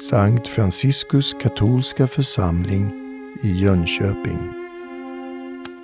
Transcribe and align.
Sankt 0.00 0.48
Franciskus 0.48 1.32
katolska 1.32 2.06
församling 2.06 2.92
i 3.42 3.48
Jönköping. 3.62 4.52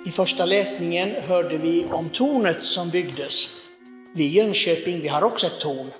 I 0.05 0.11
första 0.11 0.45
läsningen 0.45 1.15
hörde 1.21 1.57
vi 1.57 1.85
om 1.85 2.09
tornet 2.09 2.63
som 2.63 2.89
byggdes. 2.89 3.61
Vi 4.15 4.23
i 4.23 4.27
Jönköping 4.27 5.01
vi 5.01 5.07
har 5.07 5.23
också 5.23 5.47
ett 5.47 5.59
torn. 5.59 5.91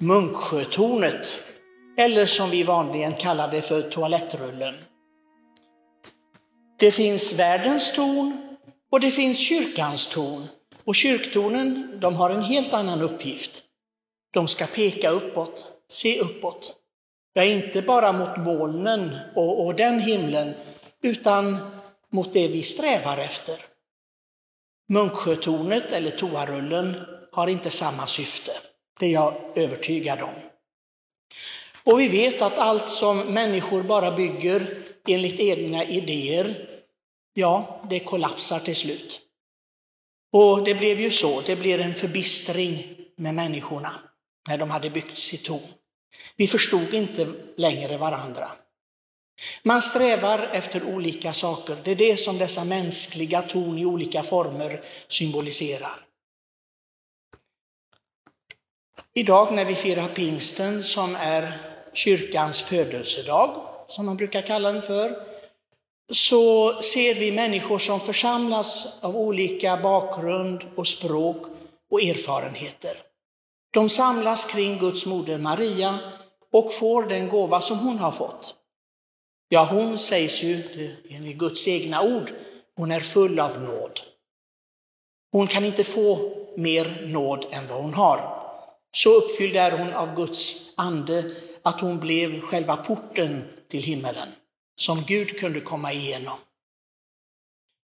Munksjötornet, 0.00 1.42
eller 1.98 2.26
som 2.26 2.50
vi 2.50 2.62
vanligen 2.62 3.12
kallar 3.12 3.50
det 3.50 3.62
för 3.62 3.82
toalettrullen. 3.82 4.74
Det 6.78 6.90
finns 6.90 7.38
världens 7.38 7.92
torn 7.92 8.36
och 8.90 9.00
det 9.00 9.10
finns 9.10 9.38
kyrkans 9.38 10.06
torn. 10.06 10.42
Och 10.84 10.94
kyrktornen, 10.94 11.98
de 12.00 12.14
har 12.14 12.30
en 12.30 12.42
helt 12.42 12.72
annan 12.72 13.02
uppgift. 13.02 13.62
De 14.32 14.48
ska 14.48 14.66
peka 14.66 15.10
uppåt, 15.10 15.68
se 15.88 16.20
uppåt. 16.20 16.79
Ja, 17.32 17.44
inte 17.44 17.82
bara 17.82 18.12
mot 18.12 18.36
molnen 18.36 19.16
och, 19.34 19.66
och 19.66 19.74
den 19.74 20.00
himlen, 20.00 20.54
utan 21.02 21.56
mot 22.10 22.32
det 22.32 22.48
vi 22.48 22.62
strävar 22.62 23.18
efter. 23.18 23.56
Munksjötornet 24.88 25.92
eller 25.92 26.10
toarullen 26.10 26.94
har 27.32 27.46
inte 27.46 27.70
samma 27.70 28.06
syfte. 28.06 28.52
Det 29.00 29.06
är 29.06 29.10
jag 29.10 29.34
övertygad 29.54 30.22
om. 30.22 30.34
Och 31.84 32.00
vi 32.00 32.08
vet 32.08 32.42
att 32.42 32.58
allt 32.58 32.88
som 32.88 33.18
människor 33.18 33.82
bara 33.82 34.10
bygger 34.10 34.84
enligt 35.08 35.40
egna 35.40 35.84
idéer, 35.84 36.68
ja, 37.34 37.84
det 37.90 38.00
kollapsar 38.00 38.58
till 38.58 38.76
slut. 38.76 39.20
Och 40.32 40.64
det 40.64 40.74
blev 40.74 41.00
ju 41.00 41.10
så, 41.10 41.40
det 41.40 41.56
blev 41.56 41.80
en 41.80 41.94
förbistring 41.94 42.96
med 43.16 43.34
människorna 43.34 43.92
när 44.48 44.58
de 44.58 44.70
hade 44.70 44.90
byggt 44.90 45.18
sitt 45.18 45.44
torn. 45.44 45.79
Vi 46.36 46.46
förstod 46.46 46.94
inte 46.94 47.32
längre 47.56 47.96
varandra. 47.96 48.50
Man 49.62 49.82
strävar 49.82 50.50
efter 50.52 50.82
olika 50.82 51.32
saker. 51.32 51.76
Det 51.84 51.90
är 51.90 51.96
det 51.96 52.16
som 52.16 52.38
dessa 52.38 52.64
mänskliga 52.64 53.42
torn 53.42 53.78
i 53.78 53.86
olika 53.86 54.22
former 54.22 54.82
symboliserar. 55.08 56.06
Idag 59.14 59.54
när 59.54 59.64
vi 59.64 59.74
firar 59.74 60.08
pingsten 60.08 60.82
som 60.82 61.14
är 61.14 61.58
kyrkans 61.92 62.62
födelsedag, 62.62 63.66
som 63.88 64.06
man 64.06 64.16
brukar 64.16 64.42
kalla 64.42 64.72
den 64.72 64.82
för, 64.82 65.26
så 66.12 66.74
ser 66.82 67.14
vi 67.14 67.32
människor 67.32 67.78
som 67.78 68.00
församlas 68.00 68.98
av 69.02 69.16
olika 69.16 69.76
bakgrund 69.76 70.64
och 70.76 70.86
språk 70.86 71.46
och 71.90 72.02
erfarenheter. 72.02 73.09
De 73.70 73.88
samlas 73.88 74.44
kring 74.44 74.78
Guds 74.78 75.06
moder 75.06 75.38
Maria 75.38 75.98
och 76.52 76.72
får 76.72 77.02
den 77.02 77.28
gåva 77.28 77.60
som 77.60 77.78
hon 77.78 77.98
har 77.98 78.12
fått. 78.12 78.54
Ja, 79.48 79.68
hon 79.70 79.98
sägs 79.98 80.42
ju 80.42 80.62
enligt 81.08 81.36
Guds 81.38 81.68
egna 81.68 82.02
ord, 82.02 82.32
hon 82.76 82.90
är 82.90 83.00
full 83.00 83.40
av 83.40 83.62
nåd. 83.62 84.00
Hon 85.32 85.46
kan 85.46 85.64
inte 85.64 85.84
få 85.84 86.36
mer 86.56 87.06
nåd 87.06 87.46
än 87.50 87.66
vad 87.66 87.82
hon 87.82 87.94
har. 87.94 88.40
Så 88.92 89.10
uppfylld 89.10 89.56
är 89.56 89.78
hon 89.78 89.92
av 89.92 90.14
Guds 90.14 90.74
ande 90.76 91.34
att 91.62 91.80
hon 91.80 92.00
blev 92.00 92.40
själva 92.40 92.76
porten 92.76 93.44
till 93.68 93.82
himmelen, 93.82 94.28
som 94.76 95.04
Gud 95.06 95.38
kunde 95.38 95.60
komma 95.60 95.92
igenom. 95.92 96.38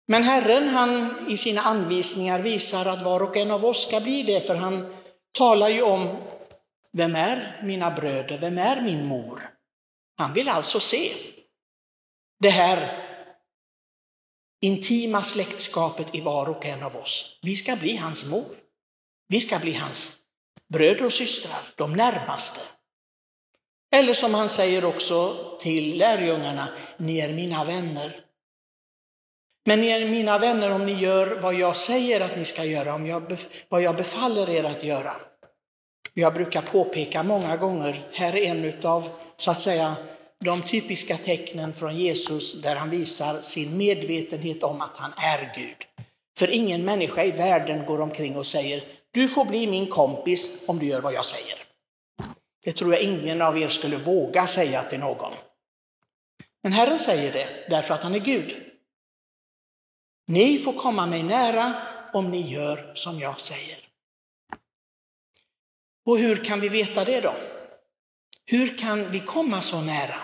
Men 0.09 0.23
Herren, 0.23 0.69
han 0.69 1.15
i 1.29 1.37
sina 1.37 1.61
anvisningar 1.61 2.39
visar 2.39 2.87
att 2.87 3.03
var 3.03 3.23
och 3.23 3.37
en 3.37 3.51
av 3.51 3.65
oss 3.65 3.87
ska 3.87 4.01
bli 4.01 4.23
det, 4.23 4.41
för 4.41 4.55
han 4.55 4.95
talar 5.33 5.69
ju 5.69 5.83
om 5.83 6.17
vem 6.93 7.17
är 7.17 7.61
mina 7.65 7.91
bröder, 7.91 8.39
vem 8.39 8.59
är 8.59 8.81
min 8.81 9.07
mor? 9.07 9.51
Han 10.19 10.33
vill 10.33 10.49
alltså 10.49 10.81
se 10.81 11.13
det 12.41 12.51
här 12.51 13.09
intima 14.61 15.23
släktskapet 15.23 16.15
i 16.15 16.21
var 16.21 16.49
och 16.49 16.67
en 16.67 16.83
av 16.83 16.97
oss. 16.97 17.39
Vi 17.43 17.57
ska 17.57 17.77
bli 17.77 17.97
hans 17.97 18.25
mor. 18.25 18.57
Vi 19.29 19.41
ska 19.41 19.59
bli 19.59 19.73
hans 19.73 20.17
bröder 20.69 21.05
och 21.05 21.13
systrar, 21.13 21.61
de 21.77 21.93
närmaste. 21.93 22.61
Eller 23.95 24.13
som 24.13 24.35
han 24.35 24.49
säger 24.49 24.85
också 24.85 25.37
till 25.61 25.99
lärjungarna, 25.99 26.69
ni 26.97 27.19
är 27.19 27.33
mina 27.33 27.65
vänner. 27.65 28.22
Men 29.65 29.81
ni 29.81 29.87
är 29.87 30.09
mina 30.09 30.39
vänner 30.39 30.71
om 30.71 30.87
ni 30.87 30.93
gör 30.93 31.39
vad 31.43 31.55
jag 31.55 31.77
säger 31.77 32.21
att 32.21 32.37
ni 32.37 32.45
ska 32.45 32.65
göra, 32.65 32.95
om 32.95 33.07
jag, 33.07 33.37
vad 33.69 33.83
jag 33.83 33.97
befaller 33.97 34.51
er 34.51 34.65
att 34.65 34.85
göra. 34.85 35.17
Jag 36.15 36.35
brukar 36.35 36.63
påpeka 36.63 37.23
många 37.23 37.57
gånger, 37.57 38.09
här 38.13 38.37
är 38.37 38.43
en 38.43 38.73
av 38.83 39.09
så 39.37 39.51
att 39.51 39.61
säga 39.61 39.97
de 40.45 40.63
typiska 40.63 41.17
tecknen 41.17 41.73
från 41.73 41.97
Jesus 41.97 42.63
där 42.63 42.77
han 42.77 42.91
visar 42.91 43.39
sin 43.39 43.77
medvetenhet 43.77 44.63
om 44.63 44.81
att 44.81 44.97
han 44.97 45.13
är 45.17 45.53
Gud. 45.57 45.77
För 46.39 46.51
ingen 46.51 46.85
människa 46.85 47.25
i 47.25 47.31
världen 47.31 47.87
går 47.87 48.01
omkring 48.01 48.37
och 48.37 48.47
säger, 48.47 48.83
du 49.11 49.29
får 49.29 49.45
bli 49.45 49.67
min 49.67 49.87
kompis 49.87 50.65
om 50.69 50.79
du 50.79 50.87
gör 50.87 51.01
vad 51.01 51.15
jag 51.15 51.25
säger. 51.25 51.59
Det 52.65 52.73
tror 52.73 52.93
jag 52.93 53.03
ingen 53.03 53.43
av 53.43 53.59
er 53.59 53.69
skulle 53.69 53.97
våga 53.97 54.47
säga 54.47 54.83
till 54.83 54.99
någon. 54.99 55.33
Men 56.63 56.73
Herren 56.73 56.99
säger 56.99 57.33
det 57.33 57.49
därför 57.71 57.95
att 57.95 58.03
han 58.03 58.15
är 58.15 58.19
Gud. 58.19 58.72
Ni 60.27 60.59
får 60.59 60.73
komma 60.73 61.07
mig 61.07 61.23
nära 61.23 61.75
om 62.13 62.31
ni 62.31 62.41
gör 62.41 62.93
som 62.95 63.21
jag 63.21 63.41
säger. 63.41 63.79
Och 66.05 66.19
hur 66.19 66.45
kan 66.45 66.61
vi 66.61 66.69
veta 66.69 67.05
det 67.05 67.21
då? 67.21 67.35
Hur 68.47 68.79
kan 68.79 69.11
vi 69.11 69.21
komma 69.21 69.61
så 69.61 69.81
nära? 69.81 70.17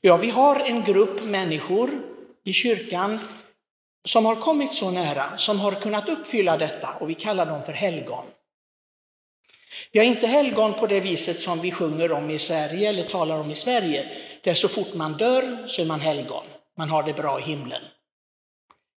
Ja, 0.00 0.16
vi 0.16 0.30
har 0.30 0.60
en 0.60 0.84
grupp 0.84 1.24
människor 1.24 1.90
i 2.44 2.52
kyrkan 2.52 3.18
som 4.04 4.24
har 4.24 4.36
kommit 4.36 4.74
så 4.74 4.90
nära, 4.90 5.36
som 5.36 5.60
har 5.60 5.72
kunnat 5.72 6.08
uppfylla 6.08 6.56
detta 6.56 6.94
och 7.00 7.10
vi 7.10 7.14
kallar 7.14 7.46
dem 7.46 7.62
för 7.62 7.72
helgon. 7.72 8.24
Vi 9.92 9.98
har 9.98 10.06
inte 10.06 10.26
helgon 10.26 10.74
på 10.74 10.86
det 10.86 11.00
viset 11.00 11.40
som 11.40 11.60
vi 11.60 11.70
sjunger 11.70 12.12
om 12.12 12.30
i 12.30 12.38
Sverige 12.38 12.88
eller 12.88 13.02
talar 13.02 13.40
om 13.40 13.50
i 13.50 13.54
Sverige, 13.54 14.08
där 14.42 14.54
så 14.54 14.68
fort 14.68 14.94
man 14.94 15.12
dör 15.12 15.66
så 15.66 15.82
är 15.82 15.86
man 15.86 16.00
helgon, 16.00 16.44
man 16.76 16.90
har 16.90 17.02
det 17.02 17.12
bra 17.12 17.40
i 17.40 17.42
himlen. 17.42 17.82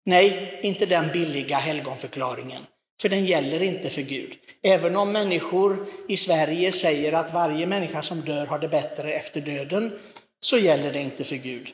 Nej, 0.05 0.61
inte 0.63 0.87
den 0.87 1.13
billiga 1.13 1.57
helgonförklaringen, 1.57 2.67
för 3.03 3.09
den 3.09 3.25
gäller 3.25 3.63
inte 3.63 3.91
för 3.91 4.03
Gud. 4.03 4.37
Även 4.63 4.97
om 4.97 5.13
människor 5.13 5.87
i 6.09 6.17
Sverige 6.17 6.73
säger 6.73 7.13
att 7.13 7.35
varje 7.35 7.67
människa 7.67 8.03
som 8.03 8.21
dör 8.21 8.47
har 8.47 8.59
det 8.59 8.69
bättre 8.69 9.13
efter 9.13 9.41
döden, 9.41 9.99
så 10.41 10.59
gäller 10.59 10.93
det 10.93 11.01
inte 11.01 11.25
för 11.25 11.37
Gud. 11.37 11.69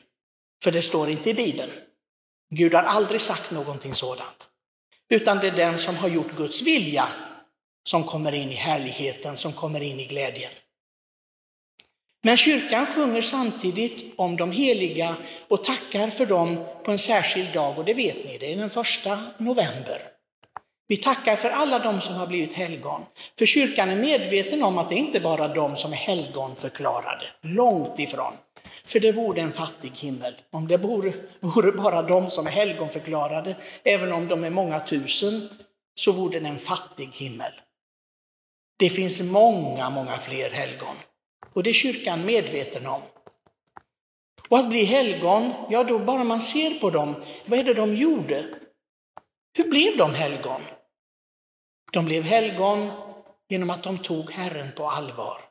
För 0.63 0.71
det 0.71 0.81
står 0.81 1.09
inte 1.09 1.29
i 1.29 1.33
Bibeln. 1.33 1.71
Gud 2.49 2.73
har 2.73 2.83
aldrig 2.83 3.21
sagt 3.21 3.51
någonting 3.51 3.95
sådant. 3.95 4.49
Utan 5.09 5.37
det 5.37 5.47
är 5.47 5.51
den 5.55 5.77
som 5.77 5.95
har 5.95 6.09
gjort 6.09 6.37
Guds 6.37 6.61
vilja 6.61 7.07
som 7.83 8.03
kommer 8.03 8.31
in 8.31 8.51
i 8.51 8.55
härligheten, 8.55 9.37
som 9.37 9.53
kommer 9.53 9.81
in 9.81 9.99
i 9.99 10.05
glädjen. 10.05 10.51
Men 12.23 12.37
kyrkan 12.37 12.85
sjunger 12.85 13.21
samtidigt 13.21 14.13
om 14.17 14.37
de 14.37 14.51
heliga 14.51 15.15
och 15.47 15.63
tackar 15.63 16.07
för 16.07 16.25
dem 16.25 16.65
på 16.83 16.91
en 16.91 16.97
särskild 16.97 17.53
dag, 17.53 17.77
och 17.77 17.85
det 17.85 17.93
vet 17.93 18.25
ni, 18.25 18.37
det 18.37 18.53
är 18.53 18.57
den 18.57 18.69
första 18.69 19.19
november. 19.37 20.01
Vi 20.87 20.97
tackar 20.97 21.35
för 21.35 21.49
alla 21.49 21.79
de 21.79 22.01
som 22.01 22.15
har 22.15 22.27
blivit 22.27 22.53
helgon. 22.53 23.01
För 23.39 23.45
kyrkan 23.45 23.89
är 23.89 23.95
medveten 23.95 24.63
om 24.63 24.77
att 24.77 24.89
det 24.89 24.95
inte 24.95 25.19
bara 25.19 25.45
är 25.45 25.55
de 25.55 25.75
som 25.75 25.91
är 25.91 25.97
helgonförklarade, 25.97 27.25
långt 27.41 27.99
ifrån. 27.99 28.33
För 28.85 28.99
det 28.99 29.11
vore 29.11 29.41
en 29.41 29.51
fattig 29.51 29.91
himmel. 29.95 30.33
Om 30.51 30.67
det 30.67 30.77
vore, 30.77 31.13
vore 31.39 31.71
bara 31.71 32.01
de 32.01 32.29
som 32.29 32.47
är 32.47 32.51
helgonförklarade, 32.51 33.55
även 33.83 34.11
om 34.11 34.27
de 34.27 34.43
är 34.43 34.49
många 34.49 34.79
tusen, 34.79 35.49
så 35.95 36.11
vore 36.11 36.39
det 36.39 36.47
en 36.47 36.59
fattig 36.59 37.09
himmel. 37.13 37.51
Det 38.79 38.89
finns 38.89 39.21
många, 39.21 39.89
många 39.89 40.17
fler 40.17 40.49
helgon. 40.49 40.95
Och 41.53 41.63
det 41.63 41.69
är 41.69 41.73
kyrkan 41.73 42.25
medveten 42.25 42.87
om. 42.87 43.01
Och 44.49 44.59
att 44.59 44.69
bli 44.69 44.83
helgon, 44.83 45.53
ja 45.69 45.83
då 45.83 45.99
bara 45.99 46.23
man 46.23 46.41
ser 46.41 46.79
på 46.79 46.89
dem, 46.89 47.15
vad 47.45 47.59
är 47.59 47.63
det 47.63 47.73
de 47.73 47.95
gjorde? 47.95 48.45
Hur 49.57 49.69
blev 49.69 49.97
de 49.97 50.13
helgon? 50.13 50.61
De 51.91 52.05
blev 52.05 52.23
helgon 52.23 52.91
genom 53.49 53.69
att 53.69 53.83
de 53.83 53.97
tog 53.97 54.31
Herren 54.31 54.71
på 54.77 54.89
allvar. 54.89 55.41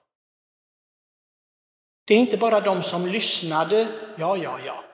Det 2.06 2.14
är 2.14 2.18
inte 2.18 2.36
bara 2.38 2.60
de 2.60 2.82
som 2.82 3.06
lyssnade, 3.06 3.88
ja, 4.18 4.36
ja, 4.36 4.58
ja, 4.66 4.84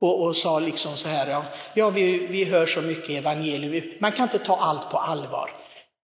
och, 0.00 0.22
och 0.22 0.36
sa 0.36 0.58
liksom 0.58 0.96
så 0.96 1.08
här, 1.08 1.30
ja, 1.30 1.44
ja 1.74 1.90
vi, 1.90 2.26
vi 2.26 2.44
hör 2.44 2.66
så 2.66 2.82
mycket 2.82 3.10
evangelium, 3.10 3.92
man 4.00 4.12
kan 4.12 4.22
inte 4.22 4.38
ta 4.38 4.56
allt 4.56 4.90
på 4.90 4.98
allvar. 4.98 5.50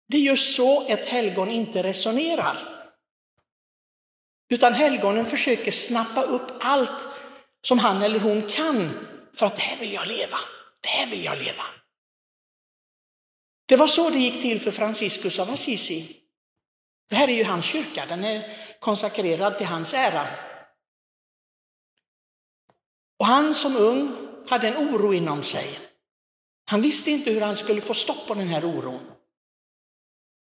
Det 0.08 0.16
är 0.16 0.20
just 0.20 0.56
så 0.56 0.86
ett 0.86 1.06
helgon 1.06 1.50
inte 1.50 1.82
resonerar. 1.82 2.75
Utan 4.48 4.74
helgonen 4.74 5.26
försöker 5.26 5.70
snappa 5.70 6.22
upp 6.22 6.52
allt 6.60 7.08
som 7.66 7.78
han 7.78 8.02
eller 8.02 8.20
hon 8.20 8.48
kan 8.48 9.06
för 9.34 9.46
att 9.46 9.56
det 9.56 9.62
här 9.62 9.76
vill 9.76 9.92
jag 9.92 10.08
leva, 10.08 10.38
det 10.80 10.88
här 10.88 11.06
vill 11.06 11.24
jag 11.24 11.38
leva. 11.38 11.64
Det 13.66 13.76
var 13.76 13.86
så 13.86 14.10
det 14.10 14.18
gick 14.18 14.42
till 14.42 14.60
för 14.60 14.70
Franciscus 14.70 15.38
av 15.38 15.50
Assisi. 15.50 16.16
Det 17.08 17.16
här 17.16 17.28
är 17.28 17.32
ju 17.32 17.44
hans 17.44 17.64
kyrka, 17.64 18.06
den 18.06 18.24
är 18.24 18.50
konsakrerad 18.80 19.58
till 19.58 19.66
hans 19.66 19.94
ära. 19.94 20.26
Och 23.18 23.26
han 23.26 23.54
som 23.54 23.76
ung 23.76 24.16
hade 24.48 24.68
en 24.68 24.88
oro 24.88 25.14
inom 25.14 25.42
sig. 25.42 25.78
Han 26.64 26.82
visste 26.82 27.10
inte 27.10 27.30
hur 27.30 27.40
han 27.40 27.56
skulle 27.56 27.80
få 27.80 27.94
stopp 27.94 28.26
på 28.26 28.34
den 28.34 28.48
här 28.48 28.64
oron. 28.64 29.15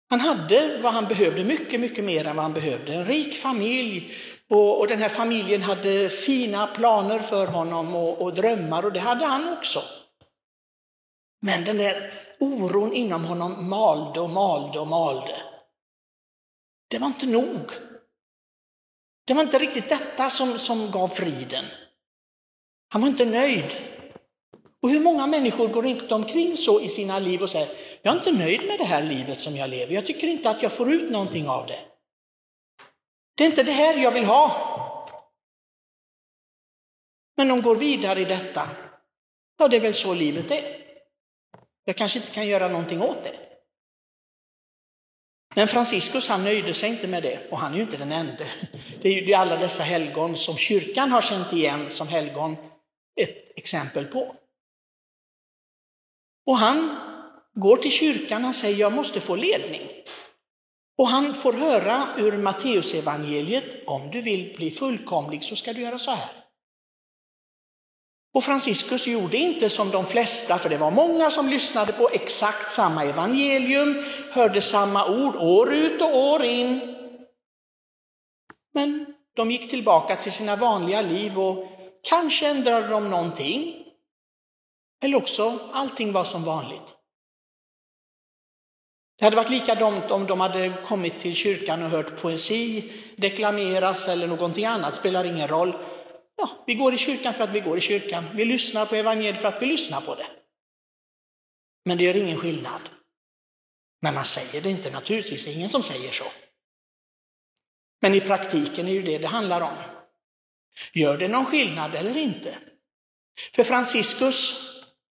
Han 0.09 0.19
hade 0.19 0.79
vad 0.81 0.93
han 0.93 1.07
behövde, 1.07 1.43
mycket, 1.43 1.79
mycket 1.79 2.03
mer 2.03 2.27
än 2.27 2.35
vad 2.35 2.43
han 2.43 2.53
behövde. 2.53 2.93
En 2.93 3.05
rik 3.05 3.35
familj 3.35 4.13
och, 4.47 4.79
och 4.79 4.87
den 4.87 4.99
här 4.99 5.09
familjen 5.09 5.61
hade 5.61 6.09
fina 6.09 6.67
planer 6.67 7.19
för 7.19 7.47
honom 7.47 7.95
och, 7.95 8.21
och 8.21 8.33
drömmar 8.33 8.85
och 8.85 8.93
det 8.93 8.99
hade 8.99 9.25
han 9.25 9.57
också. 9.57 9.83
Men 11.41 11.65
den 11.65 11.77
där 11.77 12.13
oron 12.39 12.93
inom 12.93 13.25
honom 13.25 13.69
malde 13.69 14.19
och 14.19 14.29
malde 14.29 14.79
och 14.79 14.87
malde. 14.87 15.41
Det 16.89 16.97
var 16.97 17.07
inte 17.07 17.27
nog. 17.27 17.71
Det 19.27 19.33
var 19.33 19.43
inte 19.43 19.59
riktigt 19.59 19.89
detta 19.89 20.29
som, 20.29 20.59
som 20.59 20.91
gav 20.91 21.07
friden. 21.07 21.65
Han 22.89 23.01
var 23.01 23.09
inte 23.09 23.25
nöjd. 23.25 23.98
Och 24.81 24.89
hur 24.89 24.99
många 24.99 25.27
människor 25.27 25.67
går 25.67 25.85
inte 25.85 26.13
omkring 26.13 26.57
så 26.57 26.81
i 26.81 26.89
sina 26.89 27.19
liv 27.19 27.41
och 27.41 27.49
säger, 27.49 27.69
jag 28.01 28.13
är 28.13 28.17
inte 28.17 28.31
nöjd 28.31 28.67
med 28.67 28.79
det 28.79 28.85
här 28.85 29.03
livet 29.03 29.41
som 29.41 29.55
jag 29.55 29.69
lever, 29.69 29.93
jag 29.93 30.05
tycker 30.05 30.27
inte 30.27 30.49
att 30.49 30.63
jag 30.63 30.73
får 30.73 30.93
ut 30.93 31.11
någonting 31.11 31.49
av 31.49 31.67
det. 31.67 31.79
Det 33.35 33.43
är 33.43 33.47
inte 33.47 33.63
det 33.63 33.71
här 33.71 33.97
jag 33.97 34.11
vill 34.11 34.25
ha. 34.25 34.75
Men 37.37 37.47
de 37.47 37.61
går 37.61 37.75
vidare 37.75 38.21
i 38.21 38.25
detta. 38.25 38.69
Ja, 39.57 39.67
det 39.67 39.75
är 39.75 39.81
väl 39.81 39.93
så 39.93 40.13
livet 40.13 40.51
är. 40.51 40.85
Jag 41.85 41.95
kanske 41.95 42.19
inte 42.19 42.31
kan 42.31 42.47
göra 42.47 42.67
någonting 42.67 43.01
åt 43.01 43.23
det. 43.23 43.35
Men 45.55 45.67
Franciscus 45.67 46.29
han 46.29 46.43
nöjde 46.43 46.73
sig 46.73 46.89
inte 46.89 47.07
med 47.07 47.23
det, 47.23 47.51
och 47.51 47.59
han 47.59 47.71
är 47.71 47.75
ju 47.75 47.81
inte 47.81 47.97
den 47.97 48.11
enda. 48.11 48.45
Det 49.01 49.09
är 49.09 49.13
ju 49.13 49.33
alla 49.33 49.57
dessa 49.57 49.83
helgon 49.83 50.37
som 50.37 50.57
kyrkan 50.57 51.11
har 51.11 51.21
känt 51.21 51.53
igen 51.53 51.89
som 51.89 52.07
helgon 52.07 52.55
ett 53.21 53.57
exempel 53.57 54.05
på. 54.05 54.35
Och 56.49 56.57
han 56.57 56.97
går 57.53 57.77
till 57.77 57.91
kyrkan 57.91 58.45
och 58.45 58.55
säger 58.55 58.77
jag 58.77 58.93
måste 58.93 59.19
få 59.19 59.35
ledning. 59.35 59.87
Och 60.97 61.07
han 61.07 61.33
får 61.33 61.53
höra 61.53 62.07
ur 62.17 62.37
Matteusevangeliet, 62.37 63.87
om 63.87 64.11
du 64.11 64.21
vill 64.21 64.55
bli 64.57 64.71
fullkomlig 64.71 65.43
så 65.43 65.55
ska 65.55 65.73
du 65.73 65.81
göra 65.81 65.99
så 65.99 66.11
här. 66.11 66.29
Och 68.33 68.43
Franciscus 68.43 69.07
gjorde 69.07 69.37
inte 69.37 69.69
som 69.69 69.91
de 69.91 70.05
flesta, 70.05 70.57
för 70.57 70.69
det 70.69 70.77
var 70.77 70.91
många 70.91 71.29
som 71.29 71.49
lyssnade 71.49 71.93
på 71.93 72.09
exakt 72.09 72.71
samma 72.71 73.03
evangelium, 73.03 74.03
hörde 74.31 74.61
samma 74.61 75.07
ord 75.09 75.35
år 75.35 75.73
ut 75.73 76.01
och 76.01 76.17
år 76.17 76.43
in. 76.43 76.95
Men 78.73 79.05
de 79.35 79.51
gick 79.51 79.69
tillbaka 79.69 80.15
till 80.15 80.31
sina 80.31 80.55
vanliga 80.55 81.01
liv 81.01 81.39
och 81.39 81.67
kanske 82.03 82.47
ändrade 82.47 82.87
de 82.87 83.09
någonting. 83.09 83.78
Eller 85.01 85.17
också 85.17 85.69
allting 85.73 86.11
var 86.11 86.23
som 86.23 86.43
vanligt. 86.43 86.95
Det 89.17 89.25
hade 89.25 89.35
varit 89.35 89.49
likadant 89.49 90.11
om 90.11 90.27
de 90.27 90.39
hade 90.39 90.81
kommit 90.85 91.19
till 91.19 91.35
kyrkan 91.35 91.83
och 91.83 91.89
hört 91.89 92.21
poesi 92.21 92.93
deklameras 93.17 94.07
eller 94.07 94.27
någonting 94.27 94.65
annat, 94.65 94.95
spelar 94.95 95.23
ingen 95.25 95.47
roll. 95.47 95.85
Ja, 96.37 96.49
vi 96.67 96.73
går 96.73 96.93
i 96.93 96.97
kyrkan 96.97 97.33
för 97.33 97.43
att 97.43 97.49
vi 97.49 97.59
går 97.59 97.77
i 97.77 97.81
kyrkan. 97.81 98.25
Vi 98.35 98.45
lyssnar 98.45 98.85
på 98.85 98.95
evangeliet 98.95 99.41
för 99.41 99.47
att 99.47 99.61
vi 99.61 99.65
lyssnar 99.65 100.01
på 100.01 100.15
det. 100.15 100.27
Men 101.85 101.97
det 101.97 102.03
gör 102.03 102.15
ingen 102.15 102.37
skillnad. 102.37 102.81
Men 104.01 104.13
man 104.13 104.23
säger 104.23 104.61
det 104.61 104.69
inte 104.69 104.91
naturligtvis, 104.91 105.45
det 105.45 105.51
är 105.51 105.55
ingen 105.55 105.69
som 105.69 105.83
säger 105.83 106.11
så. 106.11 106.25
Men 108.01 108.15
i 108.15 108.21
praktiken 108.21 108.87
är 108.87 108.93
det 108.93 109.01
det 109.01 109.17
det 109.17 109.27
handlar 109.27 109.61
om. 109.61 109.75
Gör 110.93 111.17
det 111.17 111.27
någon 111.27 111.45
skillnad 111.45 111.95
eller 111.95 112.17
inte? 112.17 112.57
För 113.55 113.63
Franciscus, 113.63 114.68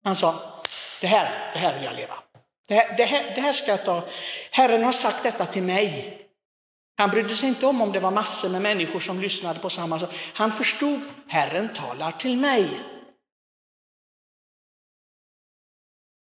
han 0.06 0.16
sa, 0.16 0.62
det 1.00 1.06
här, 1.06 1.52
det 1.52 1.58
här 1.58 1.74
vill 1.74 1.84
jag 1.84 1.96
leva. 1.96 2.22
Det 2.68 2.74
här, 2.74 2.96
det, 2.96 3.04
här, 3.04 3.34
det 3.34 3.40
här 3.40 3.52
ska 3.52 3.70
jag 3.70 3.84
ta. 3.84 4.08
Herren 4.50 4.84
har 4.84 4.92
sagt 4.92 5.22
detta 5.22 5.46
till 5.46 5.62
mig. 5.62 6.18
Han 6.96 7.10
brydde 7.10 7.36
sig 7.36 7.48
inte 7.48 7.66
om 7.66 7.82
om 7.82 7.92
det 7.92 8.00
var 8.00 8.10
massor 8.10 8.48
med 8.48 8.62
människor 8.62 9.00
som 9.00 9.20
lyssnade 9.20 9.60
på 9.60 9.70
samma 9.70 9.98
sak. 9.98 10.10
Han 10.34 10.52
förstod, 10.52 11.00
Herren 11.28 11.74
talar 11.74 12.12
till 12.12 12.36
mig. 12.36 12.68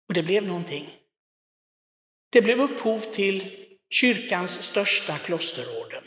Och 0.07 0.13
det 0.13 0.23
blev 0.23 0.43
någonting. 0.43 0.93
Det 2.29 2.41
blev 2.41 2.61
upphov 2.61 2.99
till 2.99 3.67
kyrkans 3.89 4.63
största 4.63 5.17
klosterorden. 5.17 6.03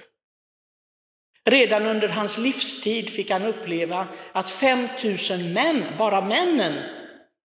Redan 1.45 1.87
under 1.87 2.09
hans 2.09 2.39
livstid 2.39 3.11
fick 3.11 3.31
han 3.31 3.43
uppleva 3.43 4.09
att 4.33 4.51
5000 4.51 5.53
män, 5.53 5.85
bara 5.99 6.21
männen, 6.21 7.00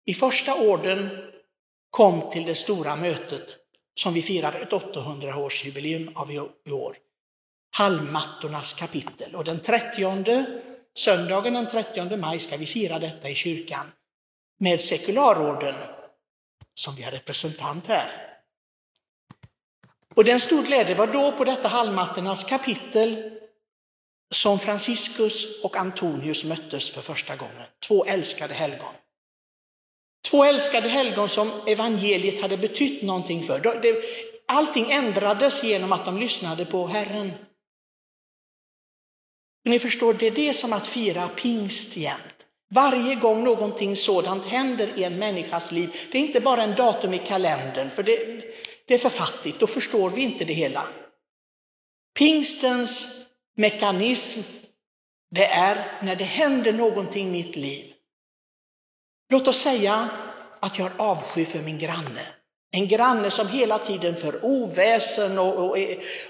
i 0.04 0.14
första 0.14 0.54
orden 0.54 1.32
kom 1.90 2.30
till 2.30 2.46
det 2.46 2.54
stora 2.54 2.96
mötet 2.96 3.56
som 3.94 4.14
vi 4.14 4.22
firar 4.22 4.60
ett 4.60 4.70
800-årsjubileum 4.70 6.12
av 6.14 6.30
i 6.64 6.70
år. 6.70 6.96
Halmmattornas 7.76 8.74
kapitel. 8.74 9.34
Och 9.34 9.44
den 9.44 9.60
30, 9.60 10.46
söndagen 10.94 11.54
den 11.54 11.70
30 11.70 12.16
maj 12.16 12.38
ska 12.38 12.56
vi 12.56 12.66
fira 12.66 12.98
detta 12.98 13.28
i 13.30 13.34
kyrkan 13.34 13.92
med 14.58 14.80
sekularorden 14.80 15.74
som 16.74 16.94
vi 16.96 17.02
har 17.02 17.10
representant 17.10 17.86
här. 17.86 18.32
Och 20.14 20.24
den 20.24 20.40
stor 20.40 20.62
glädje 20.62 20.94
var 20.94 21.06
då 21.06 21.32
på 21.32 21.44
detta 21.44 21.68
halmmattornas 21.68 22.44
kapitel 22.44 23.38
som 24.34 24.58
Franciscus 24.58 25.62
och 25.64 25.76
Antonius 25.76 26.44
möttes 26.44 26.90
för 26.90 27.00
första 27.00 27.36
gången. 27.36 27.66
Två 27.86 28.04
älskade 28.04 28.54
helgon. 28.54 28.94
Två 30.32 30.44
älskade 30.44 30.88
helgon 30.88 31.28
som 31.28 31.50
evangeliet 31.66 32.42
hade 32.42 32.56
betytt 32.56 33.02
någonting 33.02 33.42
för. 33.42 33.82
Allting 34.48 34.90
ändrades 34.90 35.64
genom 35.64 35.92
att 35.92 36.04
de 36.04 36.18
lyssnade 36.18 36.64
på 36.64 36.86
Herren. 36.86 37.32
Ni 39.64 39.78
förstår, 39.78 40.14
det 40.14 40.26
är 40.26 40.30
det 40.30 40.54
som 40.54 40.72
att 40.72 40.86
fira 40.86 41.28
pingst 41.28 41.96
jämt. 41.96 42.46
Varje 42.70 43.14
gång 43.14 43.44
någonting 43.44 43.96
sådant 43.96 44.44
händer 44.44 44.98
i 44.98 45.04
en 45.04 45.18
människas 45.18 45.72
liv, 45.72 45.96
det 46.12 46.18
är 46.18 46.22
inte 46.22 46.40
bara 46.40 46.62
en 46.62 46.76
datum 46.76 47.14
i 47.14 47.18
kalendern, 47.18 47.90
för 47.90 48.02
det, 48.02 48.16
det 48.86 48.94
är 48.94 48.98
för 48.98 49.08
fattigt, 49.08 49.60
då 49.60 49.66
förstår 49.66 50.10
vi 50.10 50.22
inte 50.22 50.44
det 50.44 50.54
hela. 50.54 50.88
Pingstens 52.18 53.26
mekanism, 53.56 54.40
det 55.30 55.46
är 55.46 56.00
när 56.02 56.16
det 56.16 56.24
händer 56.24 56.72
någonting 56.72 57.28
i 57.28 57.30
mitt 57.30 57.56
liv. 57.56 57.92
Låt 59.32 59.48
oss 59.48 59.58
säga 59.58 60.10
att 60.62 60.78
jag 60.78 60.88
har 60.88 61.06
avsky 61.06 61.44
för 61.44 61.58
min 61.58 61.78
granne. 61.78 62.26
En 62.70 62.88
granne 62.88 63.30
som 63.30 63.48
hela 63.48 63.78
tiden 63.78 64.16
för 64.16 64.44
oväsen 64.44 65.38
och, 65.38 65.54
och, 65.64 65.76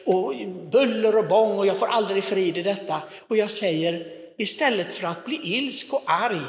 och 0.04 0.34
buller 0.70 1.16
och 1.16 1.28
bång 1.28 1.58
och 1.58 1.66
jag 1.66 1.78
får 1.78 1.86
aldrig 1.86 2.24
frid 2.24 2.58
i 2.58 2.62
detta. 2.62 3.02
Och 3.28 3.36
jag 3.36 3.50
säger, 3.50 4.06
istället 4.38 4.92
för 4.92 5.06
att 5.06 5.24
bli 5.24 5.40
ilsk 5.42 5.92
och 5.92 6.02
arg, 6.06 6.42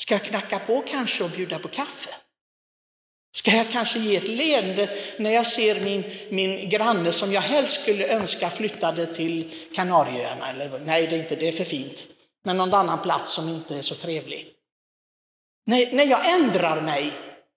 ska 0.00 0.14
jag 0.14 0.22
knacka 0.22 0.58
på 0.58 0.84
kanske 0.88 1.24
och 1.24 1.30
bjuda 1.30 1.58
på 1.58 1.68
kaffe? 1.68 2.10
Ska 3.34 3.50
jag 3.50 3.70
kanske 3.70 3.98
ge 3.98 4.16
ett 4.16 4.28
leende 4.28 4.90
när 5.18 5.30
jag 5.30 5.46
ser 5.46 5.80
min, 5.80 6.04
min 6.30 6.68
granne 6.68 7.12
som 7.12 7.32
jag 7.32 7.40
helst 7.40 7.82
skulle 7.82 8.08
önska 8.08 8.50
flyttade 8.50 9.14
till 9.14 9.54
Kanarieöarna? 9.74 10.50
Eller 10.50 10.78
nej, 10.78 11.06
det 11.06 11.16
är 11.16 11.22
inte 11.22 11.36
det, 11.36 11.48
är 11.48 11.52
för 11.52 11.64
fint. 11.64 12.06
Men 12.44 12.56
någon 12.56 12.74
annan 12.74 13.02
plats 13.02 13.32
som 13.32 13.48
inte 13.48 13.76
är 13.76 13.82
så 13.82 13.94
trevlig. 13.94 14.48
När, 15.64 15.92
när 15.92 16.04
jag 16.04 16.32
ändrar 16.32 16.80
mig 16.80 17.12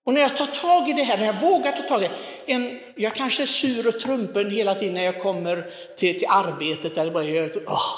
och 0.06 0.14
när 0.14 0.20
jag 0.20 0.36
tar 0.36 0.46
tag 0.46 0.88
i 0.88 0.92
det 0.92 1.02
här, 1.02 1.18
när 1.18 1.26
jag 1.26 1.40
vågar 1.40 1.72
ta 1.72 1.82
tag 1.82 2.02
i 2.02 2.08
det. 2.08 2.52
En, 2.52 2.80
jag 2.96 3.14
kanske 3.14 3.42
är 3.42 3.46
sur 3.46 3.88
och 3.88 4.00
trumpen 4.00 4.50
hela 4.50 4.74
tiden 4.74 4.94
när 4.94 5.04
jag 5.04 5.22
kommer 5.22 5.70
till, 5.96 6.18
till 6.18 6.28
arbetet 6.30 6.96
eller 6.96 7.12
bara 7.12 7.24
jag, 7.24 7.50
åh, 7.66 7.94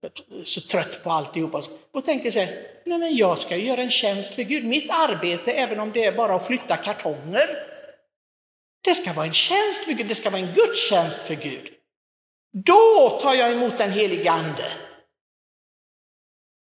jag 0.00 0.40
är 0.40 0.44
så 0.44 0.60
trött 0.60 1.04
på 1.04 1.10
alltihopa. 1.10 1.62
Och 1.92 2.04
tänker 2.04 2.30
så 2.30 2.40
här, 2.40 2.66
nej 2.84 2.98
men 2.98 3.16
jag 3.16 3.38
ska 3.38 3.56
göra 3.56 3.82
en 3.82 3.90
tjänst 3.90 4.34
för 4.34 4.42
Gud. 4.42 4.64
Mitt 4.64 4.90
arbete, 4.90 5.52
även 5.52 5.80
om 5.80 5.92
det 5.92 6.04
är 6.04 6.12
bara 6.12 6.34
att 6.34 6.46
flytta 6.46 6.76
kartonger, 6.76 7.68
det 8.84 8.94
ska 8.94 9.12
vara 9.12 9.26
en 9.26 9.32
tjänst 9.32 9.84
för 9.84 9.92
Gud, 9.92 10.08
det 10.08 10.14
ska 10.14 10.30
vara 10.30 10.42
en 10.42 10.54
gudstjänst 10.54 11.18
för 11.18 11.34
Gud. 11.34 11.68
Då 12.52 13.18
tar 13.22 13.34
jag 13.34 13.52
emot 13.52 13.78
den 13.78 13.92
helige 13.92 14.30
Ande. 14.30 14.72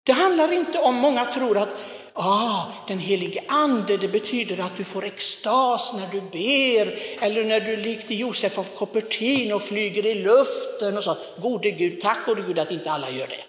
Det 0.06 0.14
handlar 0.14 0.52
inte 0.52 0.80
om, 0.80 0.96
många 0.96 1.26
tror 1.26 1.58
att 1.58 1.76
ah, 2.14 2.66
den 2.88 3.00
helige 3.00 3.44
ande, 3.48 3.98
det 3.98 4.08
betyder 4.08 4.60
att 4.60 4.78
du 4.78 4.84
får 4.84 5.06
extas 5.06 5.94
när 5.94 6.08
du 6.12 6.22
ber, 6.22 7.00
eller 7.24 7.44
när 7.44 7.60
du 7.60 7.78
likt 7.78 8.12
Josef 8.12 8.58
av 8.58 8.64
Koppertin 8.64 9.54
och 9.54 9.62
flyger 9.62 10.06
i 10.06 10.14
luften 10.14 10.98
och 10.98 11.04
så. 11.04 11.18
Gode 11.42 11.72
Gud, 11.72 12.02
tack 12.02 12.26
gode 12.26 12.42
Gud 12.42 12.60
att 12.60 12.72
inte 12.72 12.92
alla 12.92 13.10
gör 13.10 13.28
det. 13.28 13.44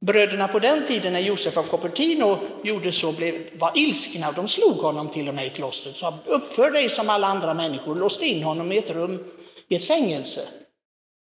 Bröderna 0.00 0.48
på 0.48 0.58
den 0.58 0.86
tiden 0.86 1.12
när 1.12 1.20
Josef 1.20 1.56
av 1.56 1.62
Cupertino 1.62 2.38
gjorde 2.64 2.92
så 2.92 3.12
blev, 3.12 3.58
var 3.58 3.72
ilskna. 3.74 4.32
De 4.32 4.48
slog 4.48 4.76
honom 4.76 5.10
till 5.10 5.28
och 5.28 5.34
med 5.34 5.46
i 5.46 5.50
klostret. 5.50 5.96
Så 5.96 6.18
uppför 6.24 6.70
dig 6.70 6.88
som 6.88 7.10
alla 7.10 7.26
andra 7.26 7.54
människor, 7.54 7.94
låste 7.94 8.26
in 8.26 8.42
honom 8.42 8.72
i 8.72 8.78
ett 8.78 8.90
rum 8.90 9.24
i 9.68 9.74
ett 9.74 9.84
fängelse. 9.84 10.48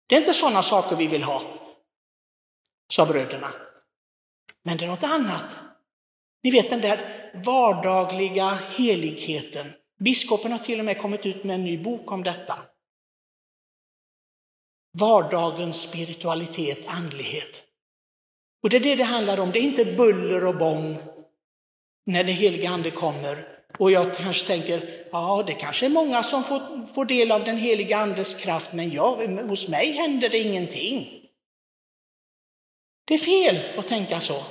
Det 0.07 0.15
är 0.15 0.19
inte 0.19 0.33
sådana 0.33 0.61
saker 0.63 0.95
vi 0.95 1.07
vill 1.07 1.23
ha, 1.23 1.41
sa 2.91 3.05
bröderna. 3.05 3.51
Men 4.63 4.77
det 4.77 4.85
är 4.85 4.89
något 4.89 5.03
annat. 5.03 5.55
Ni 6.43 6.51
vet 6.51 6.69
den 6.69 6.81
där 6.81 7.31
vardagliga 7.33 8.59
heligheten. 8.75 9.73
Biskopen 9.99 10.51
har 10.51 10.59
till 10.59 10.79
och 10.79 10.85
med 10.85 10.97
kommit 10.97 11.25
ut 11.25 11.43
med 11.43 11.53
en 11.53 11.63
ny 11.63 11.77
bok 11.77 12.11
om 12.11 12.23
detta. 12.23 12.59
Vardagens 14.99 15.81
spiritualitet, 15.81 16.87
andlighet. 16.87 17.63
Och 18.63 18.69
det 18.69 18.77
är 18.77 18.81
det 18.81 18.95
det 18.95 19.03
handlar 19.03 19.39
om. 19.39 19.51
Det 19.51 19.59
är 19.59 19.63
inte 19.63 19.85
buller 19.85 20.47
och 20.47 20.57
bång 20.57 20.97
när 22.05 22.23
den 22.23 22.35
helige 22.35 22.69
Ande 22.69 22.91
kommer. 22.91 23.47
Och 23.79 23.91
jag 23.91 24.15
kanske 24.15 24.47
tänker, 24.47 25.07
ja 25.11 25.43
det 25.47 25.53
kanske 25.53 25.85
är 25.85 25.89
många 25.89 26.23
som 26.23 26.43
får, 26.43 26.85
får 26.85 27.05
del 27.05 27.31
av 27.31 27.43
den 27.43 27.57
helige 27.57 27.97
Andes 27.97 28.33
kraft, 28.33 28.73
men 28.73 28.91
jag, 28.91 29.15
hos 29.47 29.67
mig 29.67 29.91
händer 29.91 30.29
det 30.29 30.37
ingenting. 30.37 31.19
Det 33.05 33.13
är 33.13 33.17
fel 33.17 33.79
att 33.79 33.87
tänka 33.87 34.19
så. 34.19 34.43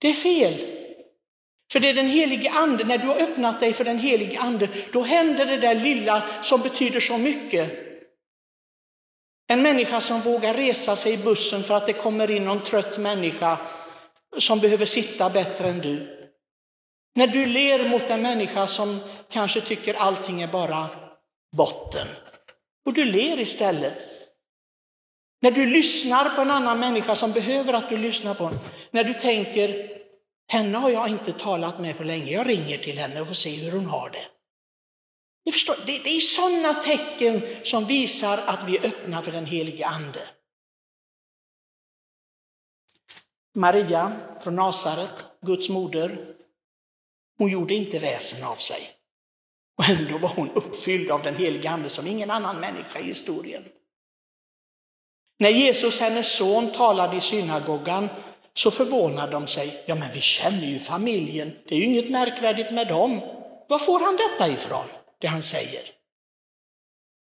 Det 0.00 0.08
är 0.08 0.12
fel. 0.12 0.66
För 1.72 1.80
det 1.80 1.88
är 1.88 1.94
den 1.94 2.06
helige 2.06 2.50
Ande, 2.50 2.84
när 2.84 2.98
du 2.98 3.06
har 3.06 3.20
öppnat 3.22 3.60
dig 3.60 3.72
för 3.72 3.84
den 3.84 3.98
helige 3.98 4.38
Ande, 4.38 4.68
då 4.92 5.02
händer 5.02 5.46
det 5.46 5.56
där 5.56 5.74
lilla 5.74 6.22
som 6.42 6.60
betyder 6.60 7.00
så 7.00 7.18
mycket. 7.18 7.72
En 9.48 9.62
människa 9.62 10.00
som 10.00 10.20
vågar 10.20 10.54
resa 10.54 10.96
sig 10.96 11.12
i 11.12 11.16
bussen 11.16 11.62
för 11.62 11.74
att 11.74 11.86
det 11.86 11.92
kommer 11.92 12.30
in 12.30 12.44
någon 12.44 12.64
trött 12.64 12.98
människa 12.98 13.58
som 14.38 14.58
behöver 14.58 14.84
sitta 14.84 15.30
bättre 15.30 15.68
än 15.68 15.78
du. 15.78 16.16
När 17.14 17.26
du 17.26 17.46
ler 17.46 17.88
mot 17.88 18.10
en 18.10 18.22
människa 18.22 18.66
som 18.66 18.98
kanske 19.30 19.60
tycker 19.60 19.94
allting 19.94 20.42
är 20.42 20.48
bara 20.48 20.86
botten. 21.56 22.06
Och 22.86 22.92
du 22.92 23.04
ler 23.04 23.40
istället. 23.40 23.98
När 25.42 25.50
du 25.50 25.66
lyssnar 25.66 26.30
på 26.30 26.42
en 26.42 26.50
annan 26.50 26.80
människa 26.80 27.16
som 27.16 27.32
behöver 27.32 27.72
att 27.72 27.88
du 27.88 27.96
lyssnar 27.96 28.34
på 28.34 28.44
honom. 28.44 28.60
När 28.90 29.04
du 29.04 29.14
tänker, 29.14 29.89
henne 30.50 30.78
har 30.78 30.90
jag 30.90 31.08
inte 31.08 31.32
talat 31.32 31.78
med 31.78 31.96
på 31.96 32.04
länge, 32.04 32.32
jag 32.32 32.48
ringer 32.48 32.78
till 32.78 32.98
henne 32.98 33.20
och 33.20 33.26
får 33.26 33.34
se 33.34 33.56
hur 33.56 33.72
hon 33.72 33.86
har 33.86 34.10
det. 34.10 34.26
Ni 35.44 35.52
förstår, 35.52 35.76
det, 35.86 35.98
det 35.98 36.10
är 36.10 36.20
sådana 36.20 36.74
tecken 36.74 37.42
som 37.62 37.86
visar 37.86 38.38
att 38.38 38.68
vi 38.68 38.76
är 38.76 38.86
öppna 38.86 39.22
för 39.22 39.32
den 39.32 39.46
helige 39.46 39.86
Ande. 39.86 40.28
Maria 43.54 44.16
från 44.42 44.54
Nasaret, 44.54 45.26
Guds 45.40 45.68
moder, 45.68 46.34
hon 47.38 47.50
gjorde 47.50 47.74
inte 47.74 47.98
väsen 47.98 48.44
av 48.44 48.56
sig. 48.56 48.90
Och 49.78 49.88
ändå 49.88 50.18
var 50.18 50.28
hon 50.28 50.50
uppfylld 50.50 51.10
av 51.10 51.22
den 51.22 51.36
helige 51.36 51.70
Ande 51.70 51.88
som 51.88 52.06
ingen 52.06 52.30
annan 52.30 52.60
människa 52.60 52.98
i 52.98 53.04
historien. 53.04 53.64
När 55.38 55.50
Jesus, 55.50 56.00
hennes 56.00 56.36
son, 56.36 56.72
talade 56.72 57.16
i 57.16 57.20
synagogan 57.20 58.08
så 58.54 58.70
förvånar 58.70 59.30
de 59.30 59.46
sig. 59.46 59.84
Ja, 59.86 59.94
men 59.94 60.12
vi 60.12 60.20
känner 60.20 60.66
ju 60.66 60.78
familjen, 60.78 61.52
det 61.68 61.74
är 61.74 61.78
ju 61.78 61.84
inget 61.84 62.10
märkvärdigt 62.10 62.70
med 62.70 62.88
dem. 62.88 63.20
Var 63.68 63.78
får 63.78 64.00
han 64.00 64.16
detta 64.16 64.52
ifrån, 64.52 64.86
det 65.20 65.26
han 65.26 65.42
säger? 65.42 65.82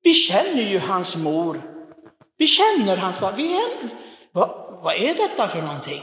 Vi 0.02 0.14
känner 0.14 0.62
ju 0.62 0.78
hans 0.78 1.16
mor. 1.16 1.62
Vi 2.36 2.46
känner 2.46 2.96
hans 2.96 3.18
far. 3.18 3.32
Vi 3.32 3.56
är, 3.56 3.88
vad, 4.32 4.80
vad 4.82 4.94
är 4.94 5.14
detta 5.14 5.48
för 5.48 5.62
någonting? 5.62 6.02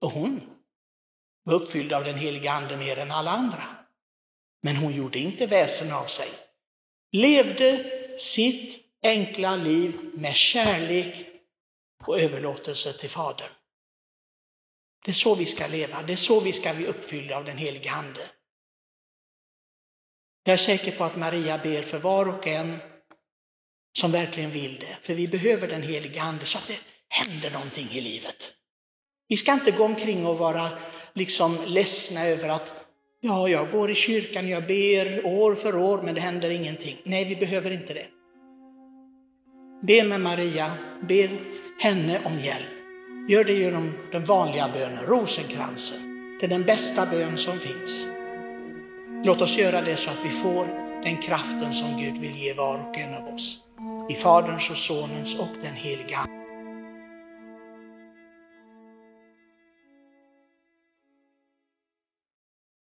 Och 0.00 0.10
hon 0.10 0.40
var 1.44 1.54
uppfylld 1.54 1.92
av 1.92 2.04
den 2.04 2.18
heliga 2.18 2.52
ande 2.52 2.76
mer 2.76 2.96
än 2.96 3.10
alla 3.10 3.30
andra. 3.30 3.62
Men 4.62 4.76
hon 4.76 4.92
gjorde 4.92 5.18
inte 5.18 5.46
väsen 5.46 5.92
av 5.92 6.04
sig. 6.04 6.28
Levde 7.12 7.84
sitt 8.18 8.80
enkla 9.02 9.56
liv 9.56 10.10
med 10.14 10.34
kärlek 10.34 11.26
och 12.06 12.20
överlåtelse 12.20 12.92
till 12.92 13.10
Fadern. 13.10 13.50
Det 15.04 15.10
är 15.10 15.12
så 15.12 15.34
vi 15.34 15.46
ska 15.46 15.66
leva, 15.66 16.02
det 16.02 16.12
är 16.12 16.16
så 16.16 16.40
vi 16.40 16.52
ska 16.52 16.74
bli 16.74 16.86
uppfyllda 16.86 17.36
av 17.36 17.44
den 17.44 17.58
helige 17.58 17.90
Ande. 17.90 18.30
Jag 20.44 20.52
är 20.52 20.56
säker 20.56 20.92
på 20.92 21.04
att 21.04 21.16
Maria 21.16 21.58
ber 21.58 21.82
för 21.82 21.98
var 21.98 22.28
och 22.28 22.46
en 22.46 22.78
som 23.98 24.12
verkligen 24.12 24.50
vill 24.50 24.78
det, 24.80 24.98
för 25.02 25.14
vi 25.14 25.28
behöver 25.28 25.68
den 25.68 25.82
helige 25.82 26.22
Ande 26.22 26.44
så 26.44 26.58
att 26.58 26.66
det 26.66 26.78
händer 27.08 27.50
någonting 27.50 27.88
i 27.90 28.00
livet. 28.00 28.54
Vi 29.28 29.36
ska 29.36 29.52
inte 29.52 29.70
gå 29.70 29.84
omkring 29.84 30.26
och 30.26 30.38
vara 30.38 30.78
liksom 31.12 31.64
ledsna 31.66 32.26
över 32.26 32.48
att 32.48 32.74
ja, 33.20 33.48
jag 33.48 33.70
går 33.70 33.90
i 33.90 33.94
kyrkan, 33.94 34.48
jag 34.48 34.66
ber 34.66 35.26
år 35.26 35.54
för 35.54 35.76
år, 35.76 36.02
men 36.02 36.14
det 36.14 36.20
händer 36.20 36.50
ingenting. 36.50 37.00
Nej, 37.04 37.24
vi 37.24 37.36
behöver 37.36 37.70
inte 37.70 37.94
det. 37.94 38.06
Be 39.82 40.04
med 40.04 40.20
Maria, 40.20 40.70
be 41.00 41.28
henne 41.78 42.20
om 42.24 42.38
hjälp. 42.38 42.70
Gör 43.28 43.44
det 43.44 43.52
genom 43.52 43.92
den 44.12 44.24
vanliga 44.24 44.68
bönen, 44.72 45.06
rosenkransen. 45.06 45.98
Det 46.40 46.46
är 46.46 46.50
den 46.50 46.64
bästa 46.64 47.06
bön 47.06 47.38
som 47.38 47.58
finns. 47.58 48.06
Låt 49.24 49.42
oss 49.42 49.58
göra 49.58 49.82
det 49.82 49.96
så 49.96 50.10
att 50.10 50.24
vi 50.24 50.30
får 50.30 50.66
den 51.02 51.16
kraften 51.16 51.72
som 51.72 52.00
Gud 52.00 52.18
vill 52.18 52.36
ge 52.36 52.54
var 52.54 52.88
och 52.88 52.98
en 52.98 53.14
av 53.14 53.34
oss. 53.34 53.58
I 54.10 54.14
Faderns 54.14 54.70
och 54.70 54.76
Sonens 54.76 55.38
och 55.38 55.56
den 55.62 55.74
heliga 55.74 56.39